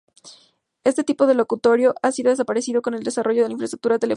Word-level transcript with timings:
Este 0.83 1.03
tipo 1.03 1.27
de 1.27 1.35
locutorio 1.35 1.91
ha 1.91 2.01
casi 2.07 2.23
desaparecido 2.23 2.81
con 2.81 2.95
el 2.95 3.03
desarrollo 3.03 3.43
de 3.43 3.49
la 3.49 3.53
infraestructura 3.53 3.99
telefónica. 3.99 4.09